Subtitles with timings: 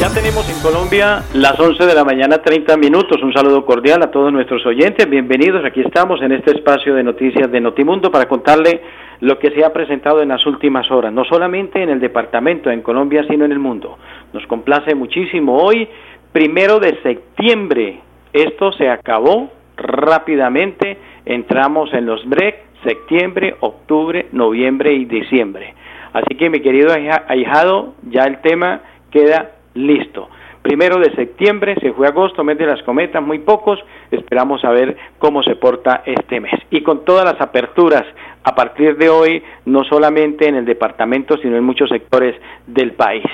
[0.00, 3.22] Ya tenemos en Colombia las 11 de la mañana 30 minutos.
[3.22, 5.06] Un saludo cordial a todos nuestros oyentes.
[5.06, 5.62] Bienvenidos.
[5.62, 8.80] Aquí estamos en este espacio de noticias de Notimundo para contarle
[9.20, 12.80] lo que se ha presentado en las últimas horas, no solamente en el departamento, en
[12.80, 13.98] Colombia, sino en el mundo.
[14.32, 15.62] Nos complace muchísimo.
[15.62, 15.86] Hoy,
[16.32, 18.00] primero de septiembre,
[18.32, 20.96] esto se acabó rápidamente.
[21.26, 25.74] Entramos en los break, septiembre, octubre, noviembre y diciembre.
[26.14, 26.90] Así que mi querido
[27.28, 30.28] ahijado, ya el tema queda listo.
[30.62, 33.78] Primero de septiembre, se fue agosto, mes de las cometas, muy pocos,
[34.10, 36.52] esperamos a ver cómo se porta este mes.
[36.70, 38.04] Y con todas las aperturas
[38.44, 43.24] a partir de hoy, no solamente en el departamento, sino en muchos sectores del país.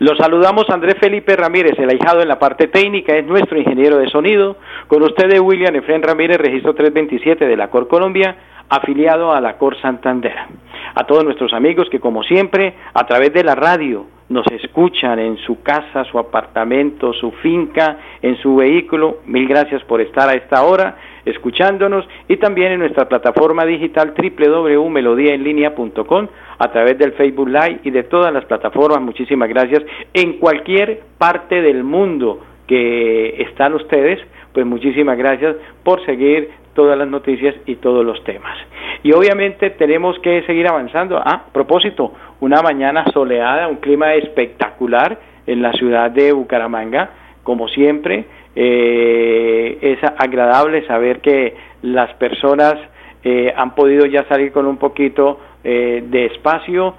[0.00, 4.10] Los saludamos Andrés Felipe Ramírez, el ahijado en la parte técnica, es nuestro ingeniero de
[4.10, 4.56] sonido.
[4.88, 8.36] Con ustedes William Efren Ramírez, registro 327 de la Cor Colombia,
[8.68, 10.34] afiliado a la Cor Santander.
[10.96, 15.36] A todos nuestros amigos que como siempre, a través de la radio, nos escuchan en
[15.38, 19.18] su casa, su apartamento, su finca, en su vehículo.
[19.26, 26.28] Mil gracias por estar a esta hora escuchándonos y también en nuestra plataforma digital www.melodiaenlinea.com
[26.58, 29.00] a través del Facebook Live y de todas las plataformas.
[29.00, 29.82] Muchísimas gracias.
[30.12, 34.20] En cualquier parte del mundo que están ustedes,
[34.52, 38.56] pues muchísimas gracias por seguir todas las noticias y todos los temas.
[39.02, 41.18] Y obviamente tenemos que seguir avanzando.
[41.18, 47.10] Ah, a propósito, una mañana soleada, un clima espectacular en la ciudad de Bucaramanga,
[47.42, 48.26] como siempre.
[48.54, 52.74] Eh, es agradable saber que las personas
[53.24, 56.94] eh, han podido ya salir con un poquito eh, de espacio,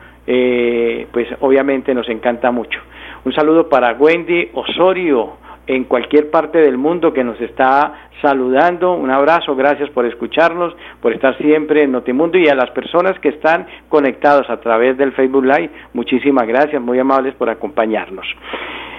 [1.13, 2.81] pues obviamente nos encanta mucho.
[3.23, 8.93] Un saludo para Wendy Osorio en cualquier parte del mundo que nos está saludando.
[8.93, 13.29] Un abrazo, gracias por escucharnos, por estar siempre en Notimundo y a las personas que
[13.29, 18.25] están conectados a través del Facebook Live, muchísimas gracias, muy amables por acompañarnos.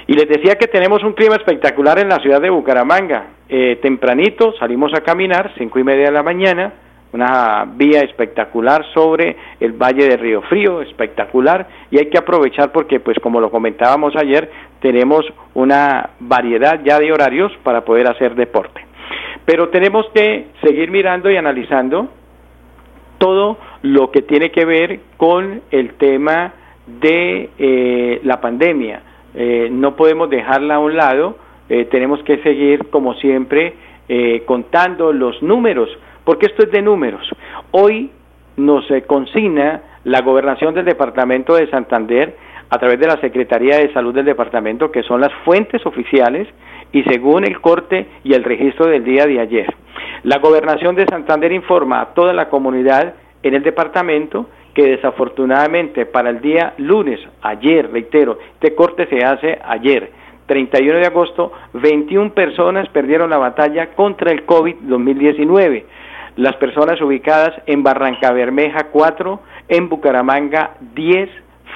[0.06, 3.26] Y les decía que tenemos un clima espectacular en la ciudad de Bucaramanga.
[3.48, 6.72] Eh, tempranito salimos a caminar, cinco y media de la mañana,
[7.12, 13.00] una vía espectacular sobre el Valle de Río Frío, espectacular, y hay que aprovechar porque,
[13.00, 15.24] pues como lo comentábamos ayer, tenemos
[15.54, 18.84] una variedad ya de horarios para poder hacer deporte.
[19.44, 22.08] Pero tenemos que seguir mirando y analizando
[23.16, 26.52] todo lo que tiene que ver con el tema
[26.86, 29.02] de eh, la pandemia.
[29.34, 31.36] Eh, no podemos dejarla a un lado,
[31.68, 33.74] eh, tenemos que seguir, como siempre,
[34.46, 35.90] contando los números,
[36.28, 37.26] porque esto es de números.
[37.70, 38.10] Hoy
[38.58, 42.36] nos consigna la gobernación del departamento de Santander
[42.68, 46.46] a través de la Secretaría de Salud del departamento, que son las fuentes oficiales
[46.92, 49.74] y según el corte y el registro del día de ayer.
[50.22, 56.28] La gobernación de Santander informa a toda la comunidad en el departamento que desafortunadamente para
[56.28, 60.10] el día lunes, ayer, reitero, este corte se hace ayer,
[60.44, 65.84] 31 de agosto, 21 personas perdieron la batalla contra el COVID-2019.
[66.38, 71.28] Las personas ubicadas en Barranca Bermeja 4, en Bucaramanga 10,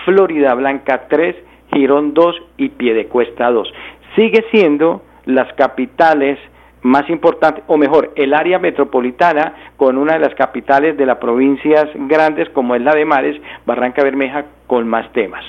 [0.04, 1.34] Florida Blanca 3,
[1.72, 3.72] Girón 2 y Piedecuesta 2
[4.14, 6.38] sigue siendo las capitales
[6.82, 11.88] más importantes, o mejor, el área metropolitana con una de las capitales de las provincias
[11.94, 15.44] grandes como es la de Mares, Barranca Bermeja, con más temas.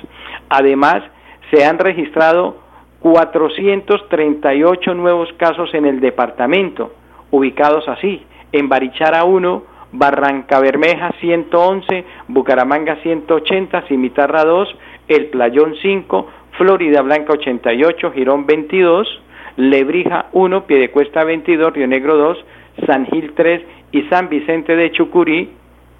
[0.50, 1.04] Además,
[1.52, 2.58] se han registrado
[3.00, 6.94] 438 nuevos casos en el departamento,
[7.32, 14.76] ubicados así, en Barichara 1, Barranca Bermeja 111, Bucaramanga 180, Cimitarra 2,
[15.08, 16.28] El Playón 5,
[16.58, 19.22] Florida Blanca 88, Girón 22,
[19.58, 22.46] Lebrija 1, Piedecuesta 22, Río Negro 2,
[22.88, 23.62] San Gil 3
[23.92, 25.52] y San Vicente de Chucurí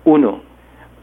[0.06, 0.42] 1.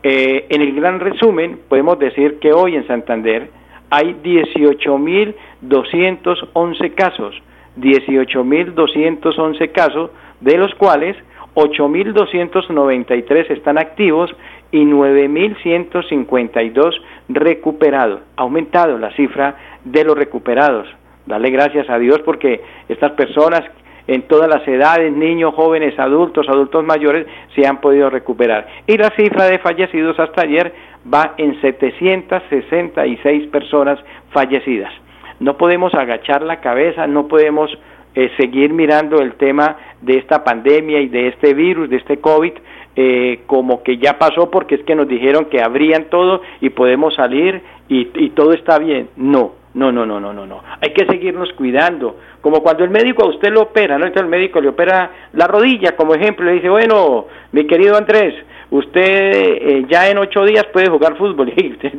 [0.02, 3.50] Eh, en el gran resumen, podemos decir que hoy en Santander
[3.90, 7.34] hay 18.211 casos,
[7.76, 10.10] 18.211 casos,
[10.40, 11.16] de los cuales
[11.54, 14.34] 8.293 están activos
[14.70, 16.94] y 9.152
[17.28, 18.20] recuperados.
[18.36, 20.86] Ha aumentado la cifra de los recuperados.
[21.26, 23.62] Dale gracias a Dios porque estas personas
[24.06, 28.66] en todas las edades, niños, jóvenes, adultos, adultos mayores, se han podido recuperar.
[28.86, 30.72] Y la cifra de fallecidos hasta ayer
[31.12, 33.98] va en 766 personas
[34.30, 34.92] fallecidas.
[35.38, 37.70] No podemos agachar la cabeza, no podemos
[38.14, 42.52] eh, seguir mirando el tema de esta pandemia y de este virus, de este COVID,
[42.96, 47.14] eh, como que ya pasó porque es que nos dijeron que abrían todo y podemos
[47.14, 49.08] salir y, todo está bien.
[49.16, 50.62] No, no, no, no, no, no, no.
[50.80, 52.18] Hay que seguirnos cuidando.
[52.40, 54.06] Como cuando el médico a usted lo opera, ¿no?
[54.06, 58.34] Entonces el médico le opera la rodilla, como ejemplo, le dice, bueno, mi querido Andrés,
[58.70, 61.92] usted eh, ya en ocho días puede jugar fútbol y usted,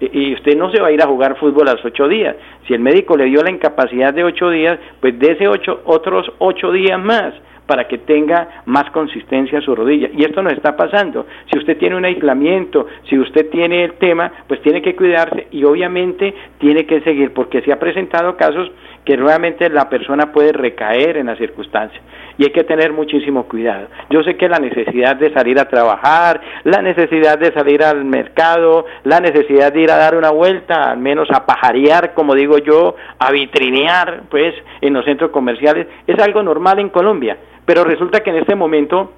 [0.00, 2.36] y usted no se va a ir a jugar fútbol a los ocho días.
[2.66, 6.30] Si el médico le dio la incapacidad de ocho días, pues de ese ocho, otros
[6.38, 7.34] ocho días más
[7.68, 10.08] para que tenga más consistencia su rodilla.
[10.16, 11.26] Y esto nos está pasando.
[11.52, 15.64] Si usted tiene un aislamiento, si usted tiene el tema, pues tiene que cuidarse y
[15.64, 18.70] obviamente tiene que seguir, porque se ha presentado casos
[19.08, 22.02] que nuevamente la persona puede recaer en las circunstancias
[22.36, 23.88] y hay que tener muchísimo cuidado.
[24.10, 28.84] Yo sé que la necesidad de salir a trabajar, la necesidad de salir al mercado,
[29.04, 32.96] la necesidad de ir a dar una vuelta, al menos a pajarear, como digo yo,
[33.18, 38.28] a vitrinear, pues, en los centros comerciales, es algo normal en Colombia, pero resulta que
[38.28, 39.14] en este momento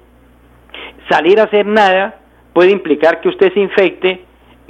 [1.09, 2.15] salir a hacer nada
[2.53, 4.21] puede implicar que usted se infecte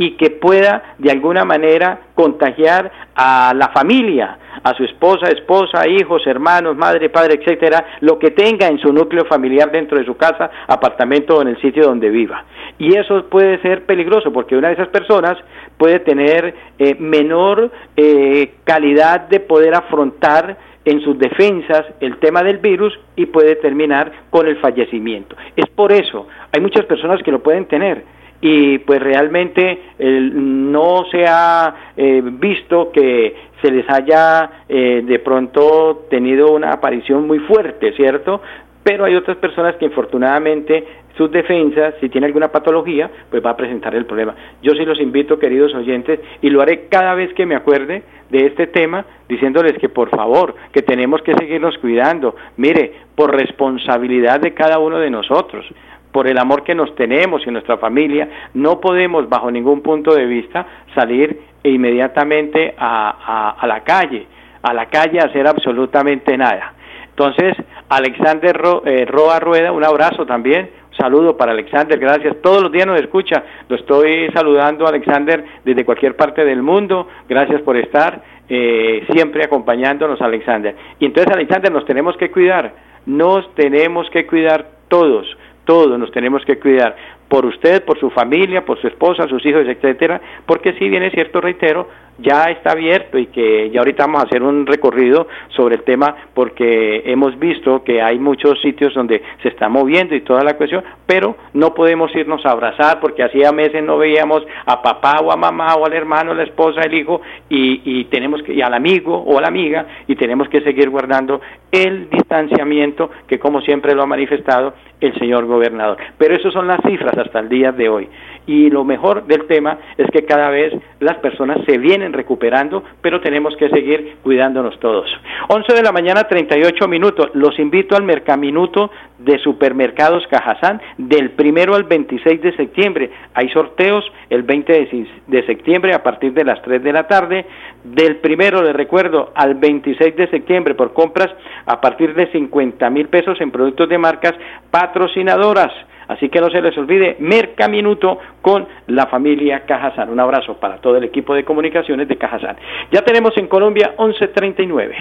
[0.02, 6.26] y que pueda de alguna manera contagiar a la familia, a su esposa, esposa, hijos,
[6.26, 10.50] hermanos, madre, padre, etcétera, lo que tenga en su núcleo familiar dentro de su casa,
[10.68, 12.44] apartamento o en el sitio donde viva.
[12.80, 15.38] Y eso puede ser peligroso porque una de esas personas
[15.78, 22.58] puede tener eh, menor eh, calidad de poder afrontar en sus defensas el tema del
[22.58, 25.36] virus y puede terminar con el fallecimiento.
[25.56, 28.04] Es por eso, hay muchas personas que lo pueden tener
[28.42, 36.08] y pues realmente no se ha eh, visto que se les haya eh, de pronto
[36.10, 38.42] tenido una aparición muy fuerte, ¿cierto?
[38.84, 40.86] Pero hay otras personas que infortunadamente
[41.16, 44.34] sus defensas, si tiene alguna patología, pues va a presentar el problema.
[44.64, 48.02] Yo sí los invito, queridos oyentes, y lo haré cada vez que me acuerde
[48.32, 52.36] de este tema, diciéndoles que por favor, que tenemos que seguirnos cuidando.
[52.58, 55.66] Mire, por responsabilidad de cada uno de nosotros
[56.12, 60.26] por el amor que nos tenemos y nuestra familia, no podemos bajo ningún punto de
[60.26, 64.28] vista salir inmediatamente a, a, la calle,
[64.62, 66.74] a la calle a hacer absolutamente nada.
[67.10, 67.56] Entonces,
[67.90, 72.38] Alexander eh, Roa Rueda, un abrazo también, saludo para Alexander, gracias.
[72.42, 77.62] Todos los días nos escucha, lo estoy saludando Alexander desde cualquier parte del mundo, gracias
[77.62, 80.76] por estar eh, siempre acompañándonos Alexander.
[81.00, 82.74] Y entonces Alexander nos tenemos que cuidar,
[83.06, 85.26] nos tenemos que cuidar todos
[85.72, 86.98] todos nos tenemos que cuidar
[87.32, 91.14] por usted, por su familia, por su esposa, sus hijos, etcétera, porque si bien es
[91.14, 91.88] cierto, reitero,
[92.18, 96.14] ya está abierto y que ya ahorita vamos a hacer un recorrido sobre el tema
[96.34, 100.84] porque hemos visto que hay muchos sitios donde se está moviendo y toda la cuestión,
[101.06, 105.38] pero no podemos irnos a abrazar porque hacía meses no veíamos a papá o a
[105.38, 109.18] mamá o al hermano, la esposa, el hijo y, y tenemos que y al amigo
[109.18, 111.40] o a la amiga y tenemos que seguir guardando
[111.72, 115.98] el distanciamiento que como siempre lo ha manifestado el señor gobernador.
[116.18, 118.10] Pero esas son las cifras hasta el día de hoy.
[118.48, 123.22] Y lo mejor del tema es que cada vez las personas se vienen recuperando, pero
[123.22, 125.10] tenemos que seguir cuidándonos todos.
[125.48, 127.30] 11 de la mañana, 38 minutos.
[127.34, 128.90] Los invito al Mercaminuto
[129.20, 133.12] de Supermercados Cajazán del primero al 26 de septiembre.
[133.36, 134.90] Hay sorteos el 20
[135.28, 137.46] de septiembre a partir de las 3 de la tarde.
[137.84, 141.30] Del primero, les recuerdo, al 26 de septiembre por compras
[141.66, 144.34] a partir de 50 mil pesos en productos de marcas
[144.72, 145.72] patrocinadoras.
[146.12, 150.10] Así que no se les olvide, Merca Minuto con la familia Cajazán.
[150.10, 152.58] Un abrazo para todo el equipo de comunicaciones de Cajazán.
[152.92, 154.96] Ya tenemos en Colombia 1139.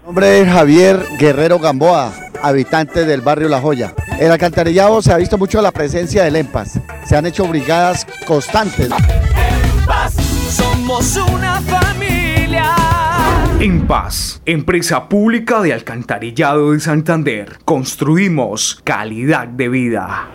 [0.00, 3.92] Mi nombre es Javier Guerrero Gamboa, habitante del barrio La Joya.
[4.18, 6.80] En el alcantarillado se ha visto mucho la presencia del EMPAS.
[7.04, 8.88] Se han hecho brigadas constantes.
[10.48, 13.09] somos una familia.
[13.62, 20.30] En Paz, empresa pública de alcantarillado de Santander, construimos calidad de vida.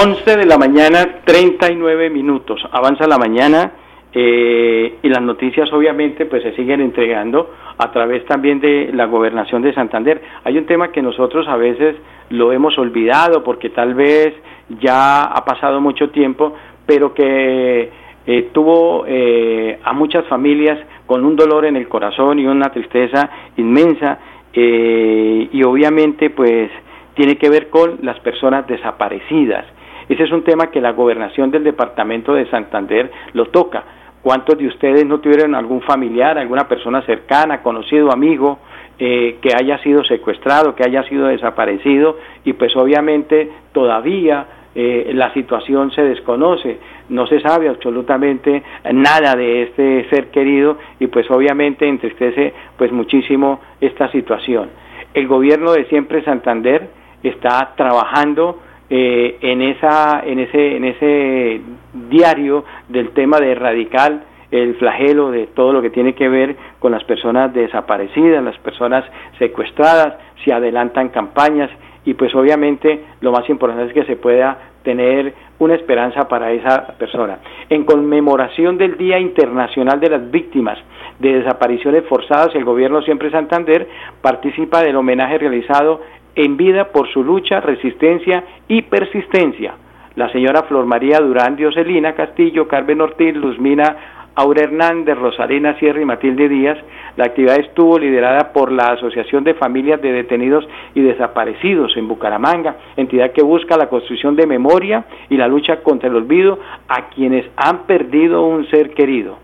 [0.00, 2.60] 11 de la mañana, 39 minutos.
[2.70, 3.72] Avanza la mañana
[4.12, 9.62] eh, y las noticias obviamente pues se siguen entregando a través también de la gobernación
[9.62, 10.22] de Santander.
[10.44, 11.96] Hay un tema que nosotros a veces
[12.30, 14.32] lo hemos olvidado porque tal vez
[14.80, 16.54] ya ha pasado mucho tiempo,
[16.86, 17.97] pero que
[18.30, 23.30] eh, tuvo eh, a muchas familias con un dolor en el corazón y una tristeza
[23.56, 24.18] inmensa
[24.52, 26.70] eh, y obviamente pues
[27.14, 29.64] tiene que ver con las personas desaparecidas.
[30.10, 33.82] Ese es un tema que la gobernación del departamento de Santander lo toca.
[34.20, 38.58] ¿Cuántos de ustedes no tuvieron algún familiar, alguna persona cercana, conocido, amigo,
[38.98, 45.90] que haya sido secuestrado, que haya sido desaparecido y pues obviamente todavía eh, la situación
[45.90, 52.54] se desconoce, no se sabe absolutamente nada de este ser querido y pues obviamente entristece
[52.76, 54.70] pues muchísimo esta situación.
[55.14, 56.90] El gobierno de siempre Santander
[57.24, 61.60] está trabajando eh, en esa en ese en ese
[62.08, 66.92] diario del tema de radical el flagelo de todo lo que tiene que ver con
[66.92, 69.04] las personas desaparecidas, las personas
[69.40, 71.68] secuestradas, se adelantan campañas
[72.08, 76.94] y pues obviamente lo más importante es que se pueda tener una esperanza para esa
[76.98, 77.40] persona.
[77.68, 80.78] En conmemoración del Día Internacional de las Víctimas
[81.18, 83.86] de Desapariciones Forzadas, el Gobierno Siempre Santander
[84.22, 86.00] participa del homenaje realizado
[86.34, 89.74] en vida por su lucha, resistencia y persistencia.
[90.16, 93.96] La señora Flor María Durán Dioselina Castillo, Carmen Ortiz, Luzmina
[94.38, 96.78] Aura Hernández, Rosalina Sierra y Matilde Díaz.
[97.16, 100.64] La actividad estuvo liderada por la Asociación de Familias de Detenidos
[100.94, 106.08] y Desaparecidos en Bucaramanga, entidad que busca la construcción de memoria y la lucha contra
[106.08, 109.38] el olvido a quienes han perdido un ser querido.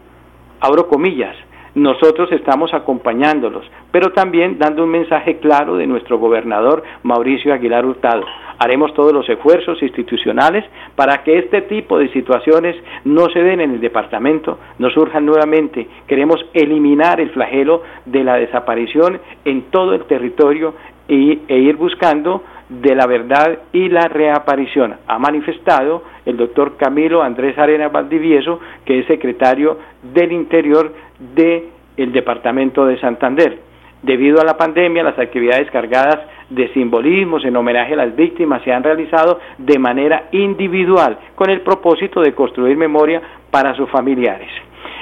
[0.60, 1.34] Abro comillas,
[1.74, 8.24] nosotros estamos acompañándolos, pero también dando un mensaje claro de nuestro gobernador Mauricio Aguilar Hurtado.
[8.58, 10.64] Haremos todos los esfuerzos institucionales
[10.94, 15.88] para que este tipo de situaciones no se den en el departamento, no surjan nuevamente.
[16.06, 20.74] Queremos eliminar el flagelo de la desaparición en todo el territorio
[21.08, 24.96] y, e ir buscando de la verdad y la reaparición.
[25.06, 32.12] Ha manifestado el doctor Camilo Andrés Arena Valdivieso, que es secretario del Interior del el
[32.12, 33.58] Departamento de Santander.
[34.02, 36.18] Debido a la pandemia, las actividades cargadas
[36.50, 41.62] de simbolismos en homenaje a las víctimas se han realizado de manera individual con el
[41.62, 44.50] propósito de construir memoria para sus familiares.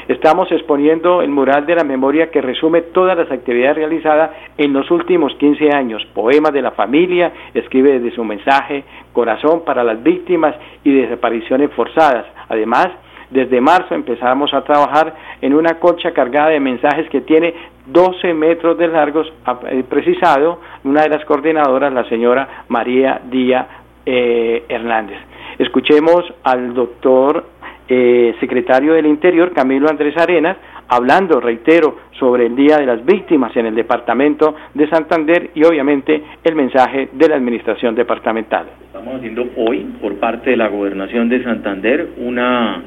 [0.08, 4.90] Estamos exponiendo el mural de la memoria que resume todas las actividades realizadas en los
[4.90, 6.04] últimos 15 años.
[6.12, 12.26] Poemas de la familia, escribe desde su mensaje, corazón para las víctimas y desapariciones forzadas.
[12.48, 12.88] Además,
[13.32, 17.54] desde marzo empezamos a trabajar en una colcha cargada de mensajes que tiene
[17.86, 19.32] 12 metros de largos,
[19.68, 23.66] eh, precisado una de las coordinadoras, la señora María Díaz
[24.04, 25.18] eh, Hernández.
[25.58, 27.44] Escuchemos al doctor
[27.88, 30.56] eh, secretario del Interior, Camilo Andrés Arenas,
[30.88, 36.22] hablando, reitero, sobre el Día de las Víctimas en el Departamento de Santander y obviamente
[36.44, 38.66] el mensaje de la Administración Departamental.
[38.86, 42.82] Estamos haciendo hoy, por parte de la Gobernación de Santander, una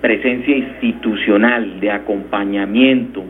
[0.00, 3.24] presencia institucional de acompañamiento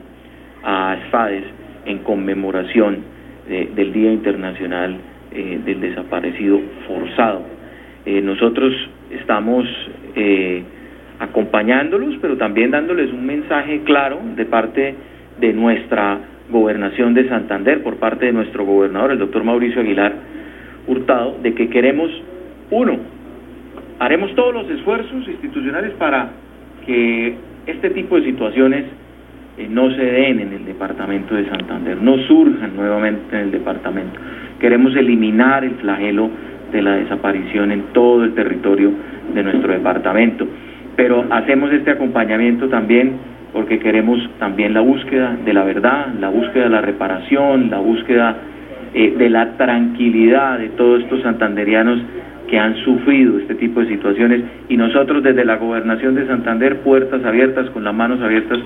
[0.62, 1.44] a ASFADES
[1.86, 4.98] en conmemoración del Día Internacional
[5.30, 7.42] eh, del Desaparecido Forzado.
[8.06, 8.72] Eh, nosotros
[9.10, 9.66] estamos
[10.16, 10.62] eh,
[11.18, 14.94] acompañándolos, pero también dándoles un mensaje claro de parte
[15.38, 16.18] de nuestra
[16.50, 20.14] gobernación de Santander, por parte de nuestro gobernador, el doctor Mauricio Aguilar
[20.86, 22.10] Hurtado, de que queremos,
[22.70, 22.96] uno,
[23.98, 26.30] haremos todos los esfuerzos institucionales para
[26.88, 27.34] que
[27.66, 28.84] este tipo de situaciones
[29.58, 34.18] eh, no se den en el departamento de Santander, no surjan nuevamente en el departamento.
[34.58, 36.30] Queremos eliminar el flagelo
[36.72, 38.90] de la desaparición en todo el territorio
[39.34, 40.48] de nuestro departamento.
[40.96, 43.12] Pero hacemos este acompañamiento también
[43.52, 48.36] porque queremos también la búsqueda de la verdad, la búsqueda de la reparación, la búsqueda
[48.94, 51.98] eh, de la tranquilidad de todos estos santanderianos
[52.48, 57.24] que han sufrido este tipo de situaciones y nosotros desde la gobernación de Santander, puertas
[57.24, 58.58] abiertas, con las manos abiertas,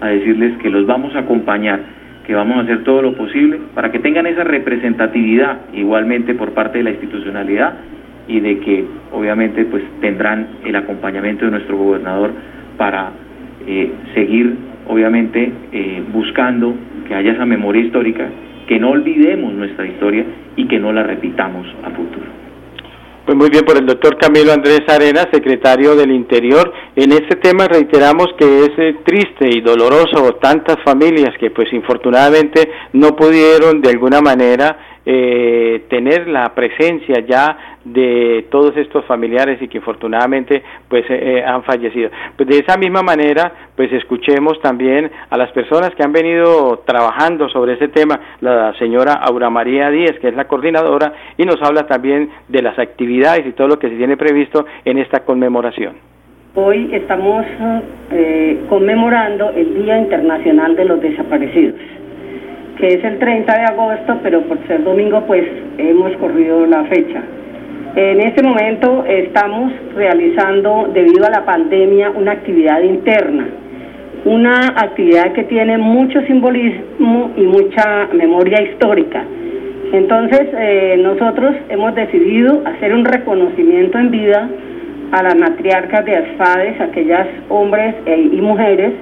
[0.00, 1.80] a decirles que los vamos a acompañar,
[2.26, 6.78] que vamos a hacer todo lo posible para que tengan esa representatividad igualmente por parte
[6.78, 7.74] de la institucionalidad
[8.26, 12.30] y de que obviamente pues tendrán el acompañamiento de nuestro gobernador
[12.76, 13.10] para
[13.66, 14.54] eh, seguir
[14.86, 16.74] obviamente eh, buscando
[17.06, 18.28] que haya esa memoria histórica,
[18.66, 20.24] que no olvidemos nuestra historia
[20.56, 22.47] y que no la repitamos a futuro.
[23.28, 26.72] Pues muy bien, por el doctor Camilo Andrés Arena, secretario del Interior.
[26.96, 32.70] En este tema reiteramos que es eh, triste y doloroso tantas familias que pues infortunadamente
[32.94, 39.66] no pudieron de alguna manera eh, tener la presencia ya de todos estos familiares y
[39.66, 42.10] que infortunadamente pues eh, eh, han fallecido.
[42.36, 47.48] Pues de esa misma manera pues escuchemos también a las personas que han venido trabajando
[47.48, 51.86] sobre ese tema, la señora Aura María Díez, que es la coordinadora, y nos habla
[51.86, 55.94] también de las actividades y todo lo que se tiene previsto en esta conmemoración.
[56.54, 57.46] Hoy estamos
[58.68, 61.76] conmemorando el Día Internacional de los Desaparecidos
[62.78, 65.44] que es el 30 de agosto, pero por ser domingo pues
[65.78, 67.22] hemos corrido la fecha.
[67.96, 73.48] En este momento estamos realizando, debido a la pandemia, una actividad interna,
[74.24, 79.24] una actividad que tiene mucho simbolismo y mucha memoria histórica,
[79.90, 84.48] Entonces, eh, nosotros hemos decidido hacer un reconocimiento en vida
[85.12, 88.92] a las matriarcas de ASFADES, aquellas hombres e, y mujeres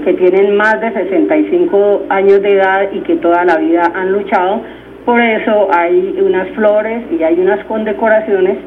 [0.00, 4.62] que tienen más de 65 años de edad y que toda la vida han luchado.
[5.04, 8.58] Por eso hay unas flores y hay unas condecoraciones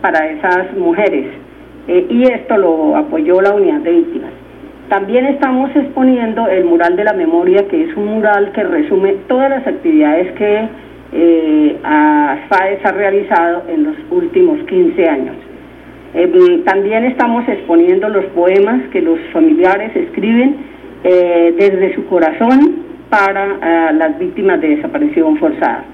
[0.00, 1.26] para esas mujeres.
[1.88, 4.30] Eh, y esto lo apoyó la unidad de víctimas.
[4.88, 9.50] También estamos exponiendo el mural de la memoria, que es un mural que resume todas
[9.50, 10.68] las actividades que
[11.12, 12.36] eh, ha
[12.92, 15.36] realizado en los últimos 15 años.
[16.14, 20.56] Eh, también estamos exponiendo los poemas que los familiares escriben
[21.04, 25.84] eh, desde su corazón para eh, las víctimas de desaparición forzada.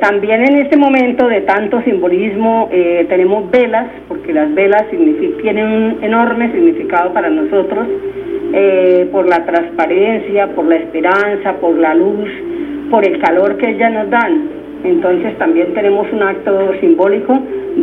[0.00, 2.70] también en este momento de tanto simbolismo
[3.08, 4.84] tenemos velas, porque las velas
[5.42, 7.84] tienen un enorme significado para nosotros,
[9.10, 12.30] por la transparencia, por la esperanza, por la luz,
[12.90, 14.56] por el calor que ellas nos dan.
[14.84, 17.36] Entonces también tenemos un acto simbólico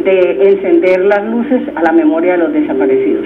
[0.06, 3.25] de encender las luces a la memoria de los desaparecidos.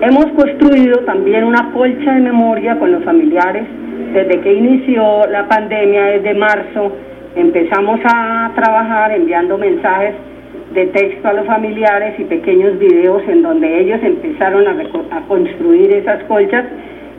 [0.00, 3.64] Hemos construido también una colcha de memoria con los familiares.
[4.12, 6.92] Desde que inició la pandemia, desde marzo,
[7.34, 10.14] empezamos a trabajar enviando mensajes
[10.74, 15.90] de texto a los familiares y pequeños videos en donde ellos empezaron a, a construir
[15.92, 16.66] esas colchas.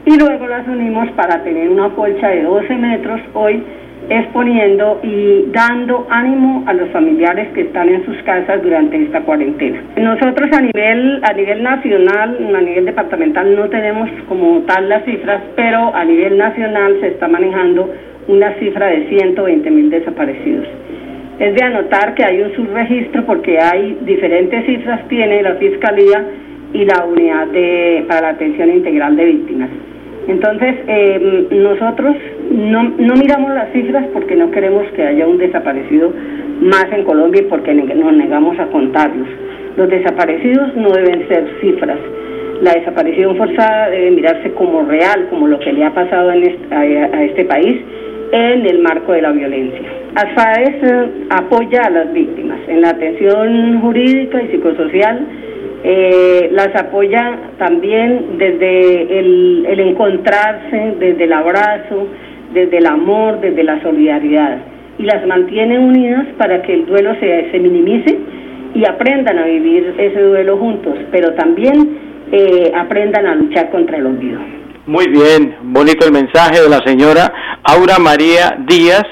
[0.05, 3.19] Y luego las unimos para tener una colcha de 12 metros.
[3.33, 3.63] Hoy
[4.09, 9.81] exponiendo y dando ánimo a los familiares que están en sus casas durante esta cuarentena.
[9.97, 15.41] Nosotros a nivel a nivel nacional, a nivel departamental no tenemos como tal las cifras,
[15.55, 17.93] pero a nivel nacional se está manejando
[18.27, 20.67] una cifra de 120 mil desaparecidos.
[21.39, 26.25] Es de anotar que hay un subregistro porque hay diferentes cifras tiene la Fiscalía
[26.73, 29.69] y la Unidad de, para la Atención Integral de Víctimas.
[30.27, 32.15] Entonces, eh, nosotros
[32.51, 36.11] no, no miramos las cifras porque no queremos que haya un desaparecido
[36.61, 39.27] más en Colombia y porque nos negamos a contarlos.
[39.77, 41.99] Los desaparecidos no deben ser cifras.
[42.61, 47.23] La desaparición forzada debe mirarse como real, como lo que le ha pasado en a,
[47.23, 47.81] este país
[48.31, 49.87] en el marco de la violencia.
[50.15, 55.25] ASFAES eh, apoya a las víctimas en la atención jurídica y psicosocial
[55.83, 62.07] eh, las apoya también desde el, encontrarse, desde el abrazo,
[62.53, 64.57] desde el amor, desde la solidaridad
[64.97, 68.17] y las mantiene unidas para que el duelo se, se minimice
[68.73, 71.97] y aprendan a vivir ese duelo juntos, pero también
[72.31, 74.39] eh, aprendan a luchar contra el olvido.
[74.85, 77.31] Muy bien, bonito el mensaje de la señora
[77.63, 79.03] Aura María Díaz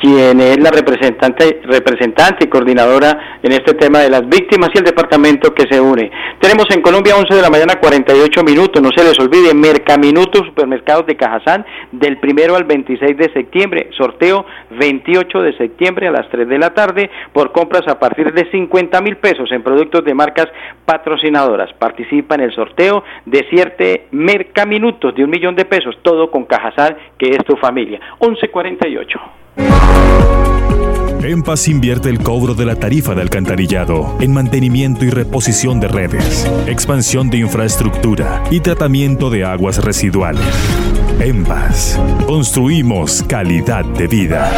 [0.00, 4.84] quien es la representante, representante y coordinadora en este tema de las víctimas y el
[4.84, 6.10] departamento que se une.
[6.40, 11.06] Tenemos en Colombia 11 de la mañana 48 minutos, no se les olvide, Mercaminuto Supermercados
[11.06, 16.48] de Cajazán del primero al 26 de septiembre, sorteo 28 de septiembre a las 3
[16.48, 20.46] de la tarde por compras a partir de 50 mil pesos en productos de marcas
[20.86, 21.72] patrocinadoras.
[21.74, 26.96] Participa en el sorteo de siete Mercaminutos de un millón de pesos, todo con Cajazán,
[27.18, 28.00] que es tu familia.
[28.20, 29.20] 1148.
[29.56, 35.88] En Paz invierte el cobro de la tarifa de alcantarillado en mantenimiento y reposición de
[35.88, 40.42] redes, expansión de infraestructura y tratamiento de aguas residuales.
[41.20, 44.50] En Paz, construimos calidad de vida.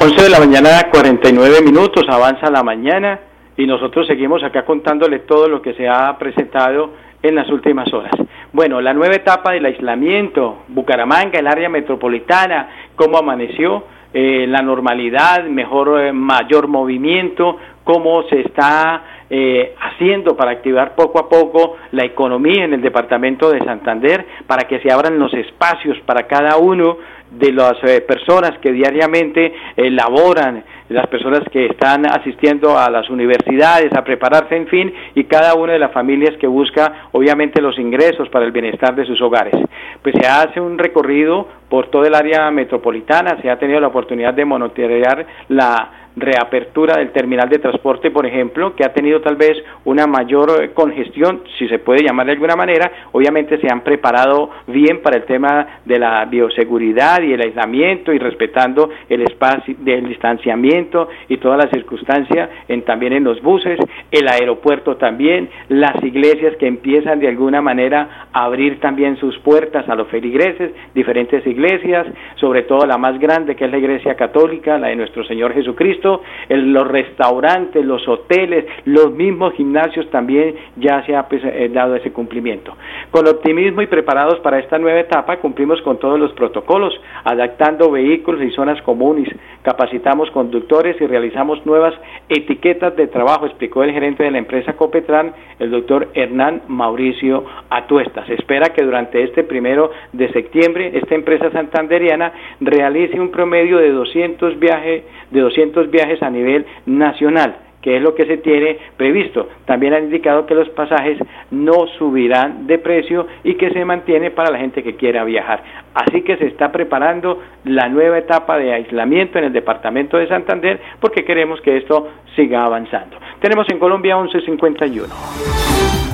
[0.00, 3.20] 11 de la mañana, 49 minutos, avanza la mañana
[3.56, 6.92] y nosotros seguimos acá contándole todo lo que se ha presentado
[7.24, 8.12] en las últimas horas.
[8.52, 15.44] Bueno, la nueva etapa del aislamiento, Bucaramanga, el área metropolitana, cómo amaneció, eh, la normalidad,
[15.44, 22.04] mejor, eh, mayor movimiento, cómo se está eh, haciendo para activar poco a poco la
[22.04, 26.98] economía en el departamento de Santander, para que se abran los espacios para cada uno
[27.30, 27.74] de las
[28.06, 34.66] personas que diariamente laboran las personas que están asistiendo a las universidades, a prepararse, en
[34.66, 38.94] fin, y cada una de las familias que busca, obviamente, los ingresos para el bienestar
[38.94, 39.54] de sus hogares.
[40.02, 44.34] Pues se hace un recorrido por todo el área metropolitana, se ha tenido la oportunidad
[44.34, 49.56] de monitorear la reapertura del terminal de transporte, por ejemplo, que ha tenido tal vez
[49.84, 54.50] una mayor eh, congestión, si se puede llamar de alguna manera, obviamente se han preparado
[54.66, 60.08] bien para el tema de la bioseguridad y el aislamiento y respetando el espacio del
[60.08, 63.78] distanciamiento y todas las circunstancias en, también en los buses,
[64.14, 69.88] el aeropuerto también, las iglesias que empiezan de alguna manera a abrir también sus puertas
[69.88, 74.78] a los feligreses, diferentes iglesias sobre todo la más grande que es la Iglesia Católica,
[74.78, 81.16] la de nuestro Señor Jesucristo, los restaurantes, los hoteles, los mismos gimnasios también ya se
[81.16, 82.76] ha pues, eh, dado ese cumplimiento.
[83.10, 88.42] Con optimismo y preparados para esta nueva etapa, cumplimos con todos los protocolos, adaptando vehículos
[88.42, 89.28] y zonas comunes,
[89.64, 91.94] capacitamos conductores y realizamos nuevas
[92.28, 98.24] etiquetas de trabajo, explicó el gerente de la empresa Copetran, el doctor Hernán Mauricio Atuesta.
[98.26, 103.90] Se espera que durante este primero de septiembre esta empresa santanderiana realice un promedio de
[103.90, 109.46] 200 viajes, de 200 viajes a nivel nacional que es lo que se tiene previsto.
[109.66, 111.18] También han indicado que los pasajes
[111.50, 115.62] no subirán de precio y que se mantiene para la gente que quiera viajar.
[115.92, 120.80] Así que se está preparando la nueva etapa de aislamiento en el departamento de Santander
[120.98, 123.18] porque queremos que esto siga avanzando.
[123.38, 126.13] Tenemos en Colombia 1151.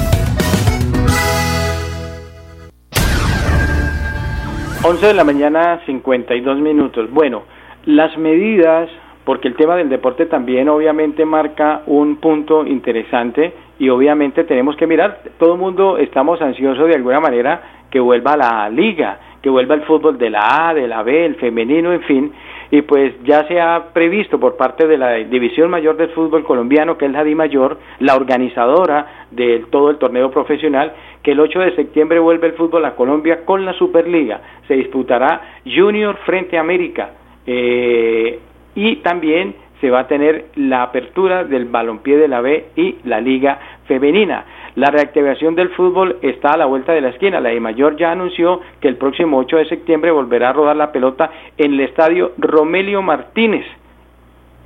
[4.83, 7.11] 11 de la mañana, 52 minutos.
[7.11, 7.43] Bueno,
[7.85, 8.89] las medidas,
[9.23, 14.87] porque el tema del deporte también obviamente marca un punto interesante y obviamente tenemos que
[14.87, 19.75] mirar, todo el mundo estamos ansiosos de alguna manera que vuelva la liga, que vuelva
[19.75, 22.31] el fútbol de la A, de la B, el femenino, en fin,
[22.71, 26.97] y pues ya se ha previsto por parte de la División Mayor del Fútbol Colombiano,
[26.97, 31.59] que es la Di Mayor, la organizadora de todo el torneo profesional, que el 8
[31.59, 34.41] de septiembre vuelve el fútbol a Colombia con la Superliga.
[34.67, 37.11] Se disputará Junior frente a América
[37.45, 38.39] eh,
[38.75, 43.19] y también se va a tener la apertura del balompié de la B y la
[43.19, 44.45] Liga Femenina.
[44.75, 47.41] La reactivación del fútbol está a la vuelta de la esquina.
[47.41, 50.91] La de Mayor ya anunció que el próximo 8 de septiembre volverá a rodar la
[50.91, 53.65] pelota en el estadio Romelio Martínez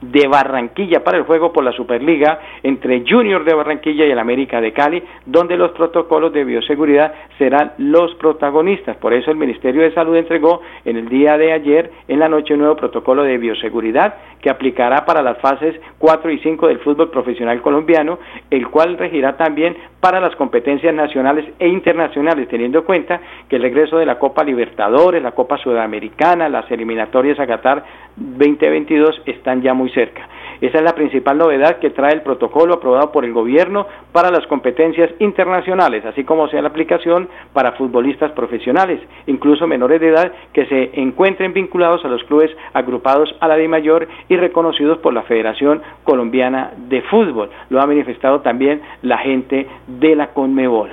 [0.02, 4.62] de Barranquilla para el juego por la Superliga entre Junior de Barranquilla y el América
[4.62, 8.98] de Cali, donde los protocolos de bioseguridad serán los protagonistas.
[8.98, 12.54] Por eso el Ministerio de Salud entregó en el día de ayer, en la noche,
[12.54, 17.10] un nuevo protocolo de bioseguridad que aplicará para las fases 4 y 5 del fútbol
[17.10, 18.20] profesional colombiano,
[18.52, 23.64] el cual regirá también para las competencias nacionales e internacionales, teniendo en cuenta que el
[23.64, 27.84] regreso de la Copa Libertadores, la Copa Sudamericana, las eliminatorias a Qatar
[28.16, 30.28] 2022 están ya muy cerca.
[30.62, 34.48] Esa es la principal novedad que trae el protocolo aprobado por el gobierno para las
[34.48, 40.66] competencias internacionales, así como sea la aplicación para futbolistas profesionales, incluso menores de edad que
[40.68, 45.24] se encuentren vinculados a los clubes agrupados a la de mayor y reconocidos por la
[45.24, 47.50] Federación Colombiana de Fútbol.
[47.70, 50.90] Lo ha manifestado también la gente de la Conmebol.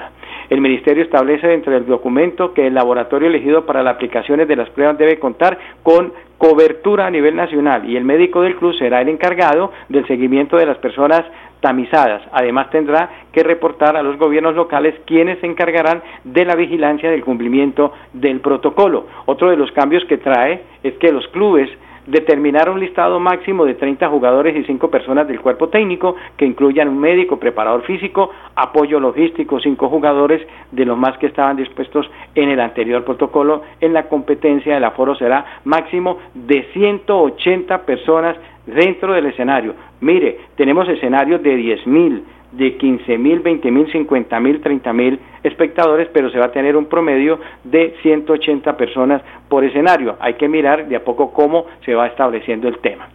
[0.53, 4.69] El Ministerio establece dentro del documento que el laboratorio elegido para las aplicaciones de las
[4.69, 9.09] pruebas debe contar con cobertura a nivel nacional y el médico del club será el
[9.09, 11.23] encargado del seguimiento de las personas
[11.61, 12.21] tamizadas.
[12.33, 17.25] Además tendrá que reportar a los gobiernos locales quienes se encargarán de la vigilancia del
[17.25, 19.07] cumplimiento del protocolo.
[19.25, 21.71] Otro de los cambios que trae es que los clubes
[22.07, 26.89] determinar un listado máximo de 30 jugadores y 5 personas del cuerpo técnico que incluyan
[26.89, 32.49] un médico, preparador físico, apoyo logístico, 5 jugadores de los más que estaban dispuestos en
[32.49, 33.63] el anterior protocolo.
[33.81, 38.37] En la competencia el aforo será máximo de 180 personas
[38.67, 39.75] dentro del escenario.
[40.01, 45.21] Mire, tenemos escenarios de 10 mil, de 15 mil, 20 mil, 50 mil, 30 mil
[45.43, 50.17] espectadores, pero se va a tener un promedio de 180 personas por escenario.
[50.21, 53.09] Hay que mirar de a poco cómo se va estableciendo el tema.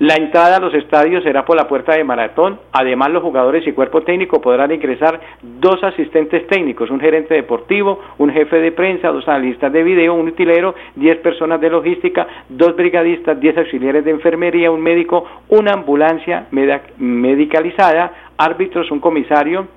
[0.00, 2.58] La entrada a los estadios será por la puerta de maratón.
[2.72, 8.30] Además, los jugadores y cuerpo técnico podrán ingresar dos asistentes técnicos, un gerente deportivo, un
[8.30, 13.38] jefe de prensa, dos analistas de video, un utilero, diez personas de logística, dos brigadistas,
[13.38, 19.68] diez auxiliares de enfermería, un médico, una ambulancia medicalizada, árbitros, un comisario,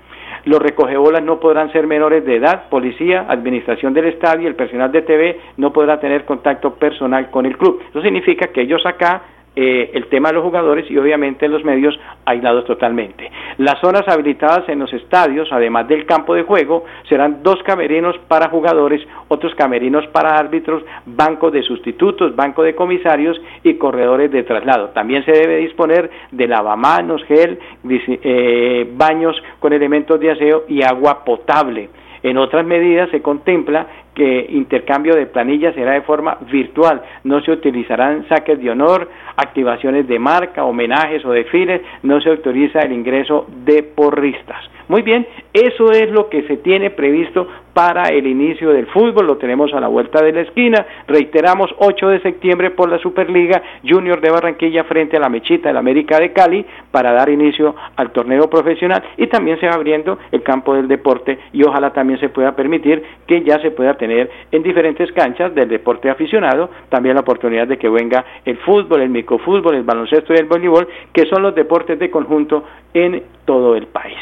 [0.45, 5.01] los recogebolas no podrán ser menores de edad, policía, administración del estadio, el personal de
[5.01, 7.81] TV no podrá tener contacto personal con el club.
[7.89, 9.21] Eso significa que ellos acá
[9.59, 13.31] eh, el tema de los jugadores y obviamente los medios aislados totalmente.
[13.57, 18.49] Las zonas habilitadas en los estadios, además del campo de juego, serán dos camerinos para
[18.49, 24.89] jugadores, otros camerinos para árbitros, bancos de sustitutos, banco de comisarios y corredores de traslado.
[24.89, 27.57] También se debe disponer de lavamanos, gel,
[27.89, 31.89] eh, baños con elementos de aseo y agua potable.
[32.21, 37.51] En otras medidas se contempla que intercambio de planillas será de forma virtual, no se
[37.51, 43.45] utilizarán saques de honor, activaciones de marca, homenajes o desfiles, no se autoriza el ingreso
[43.63, 44.57] de porristas.
[44.87, 49.37] Muy bien, eso es lo que se tiene previsto para el inicio del fútbol, lo
[49.37, 54.19] tenemos a la vuelta de la esquina, reiteramos 8 de septiembre por la Superliga Junior
[54.19, 58.49] de Barranquilla frente a la Mechita del América de Cali para dar inicio al torneo
[58.49, 59.03] profesional.
[59.17, 63.03] Y también se va abriendo el campo del deporte y ojalá también se pueda permitir
[63.27, 67.89] que ya se pueda en diferentes canchas del deporte aficionado también la oportunidad de que
[67.89, 72.09] venga el fútbol, el microfútbol, el baloncesto y el voleibol, que son los deportes de
[72.09, 74.17] conjunto en todo el país.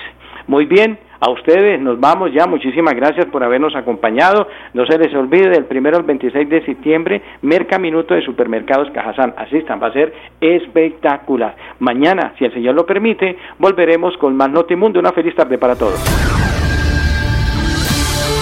[0.48, 2.46] Muy bien, a ustedes nos vamos ya.
[2.46, 4.48] Muchísimas gracias por habernos acompañado.
[4.74, 9.34] No se les olvide del primero al 26 de septiembre, Merca Minuto de Supermercados Cajazán.
[9.38, 11.56] Asistan, va a ser espectacular.
[11.80, 15.00] Mañana, si el Señor lo permite, volveremos con más Notimundo.
[15.00, 16.65] Una feliz tarde para todos.